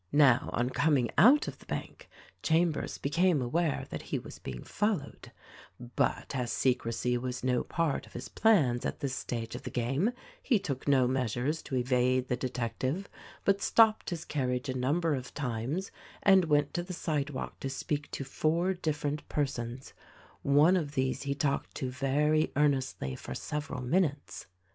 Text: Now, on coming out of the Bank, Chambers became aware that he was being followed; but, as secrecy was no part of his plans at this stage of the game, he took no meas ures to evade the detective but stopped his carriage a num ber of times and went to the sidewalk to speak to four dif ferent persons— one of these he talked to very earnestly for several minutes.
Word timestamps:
Now, 0.11 0.49
on 0.51 0.71
coming 0.71 1.11
out 1.15 1.47
of 1.47 1.59
the 1.59 1.67
Bank, 1.67 2.09
Chambers 2.41 2.97
became 2.97 3.39
aware 3.39 3.85
that 3.91 4.01
he 4.01 4.17
was 4.17 4.39
being 4.39 4.63
followed; 4.63 5.31
but, 5.95 6.35
as 6.35 6.51
secrecy 6.51 7.19
was 7.19 7.43
no 7.43 7.63
part 7.63 8.07
of 8.07 8.13
his 8.13 8.27
plans 8.27 8.83
at 8.83 9.01
this 9.01 9.13
stage 9.15 9.53
of 9.53 9.61
the 9.61 9.69
game, 9.69 10.11
he 10.41 10.57
took 10.57 10.87
no 10.87 11.07
meas 11.07 11.35
ures 11.35 11.63
to 11.65 11.75
evade 11.75 12.29
the 12.29 12.35
detective 12.35 13.09
but 13.45 13.61
stopped 13.61 14.09
his 14.09 14.25
carriage 14.25 14.69
a 14.69 14.73
num 14.73 15.01
ber 15.01 15.13
of 15.13 15.35
times 15.35 15.91
and 16.23 16.45
went 16.45 16.73
to 16.73 16.81
the 16.81 16.93
sidewalk 16.93 17.59
to 17.59 17.69
speak 17.69 18.09
to 18.09 18.23
four 18.23 18.73
dif 18.73 19.03
ferent 19.03 19.19
persons— 19.29 19.93
one 20.41 20.75
of 20.75 20.93
these 20.95 21.21
he 21.21 21.35
talked 21.35 21.75
to 21.75 21.91
very 21.91 22.51
earnestly 22.55 23.15
for 23.15 23.35
several 23.35 23.83
minutes. 23.83 24.47